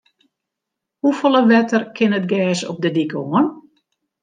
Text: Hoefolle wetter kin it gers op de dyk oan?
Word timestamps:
Hoefolle 1.03 1.41
wetter 1.49 1.83
kin 1.95 2.17
it 2.19 2.29
gers 2.31 2.61
op 2.71 2.77
de 2.83 2.89
dyk 2.95 3.13
oan? 3.21 3.45